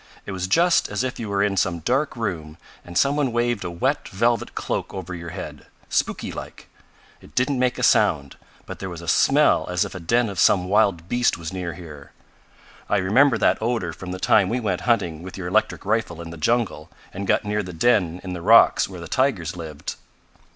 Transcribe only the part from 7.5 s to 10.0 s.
make a sound, but there was a smell as if a